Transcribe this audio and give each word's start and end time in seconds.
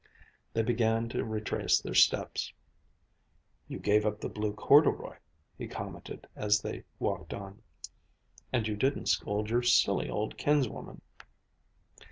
They 0.53 0.63
began 0.63 1.09
to 1.09 1.23
retrace 1.23 1.79
their 1.79 1.93
steps. 1.93 2.51
"You 3.67 3.77
gave 3.77 4.03
up 4.03 4.19
the 4.19 4.29
blue 4.29 4.51
corduroy," 4.51 5.17
he 5.59 5.67
commented 5.67 6.25
as 6.35 6.59
they 6.59 6.85
walked 6.97 7.35
on, 7.35 7.61
"and 8.51 8.67
you 8.67 8.75
didn't 8.75 9.09
scold 9.09 9.51
your 9.51 9.61
silly 9.61 10.09
old 10.09 10.39
kinswoman." 10.39 11.01